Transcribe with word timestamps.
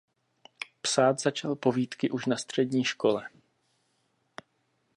Psát 0.81 1.19
začal 1.19 1.55
povídky 1.55 2.09
už 2.09 2.25
na 2.25 2.37
střední 2.37 2.83
škole. 2.83 3.29